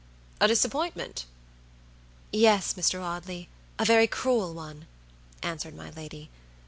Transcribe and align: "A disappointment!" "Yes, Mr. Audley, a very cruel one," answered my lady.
"A 0.39 0.47
disappointment!" 0.47 1.27
"Yes, 2.33 2.73
Mr. 2.73 3.03
Audley, 3.03 3.49
a 3.77 3.85
very 3.85 4.07
cruel 4.07 4.51
one," 4.55 4.87
answered 5.43 5.75
my 5.75 5.91
lady. 5.91 6.31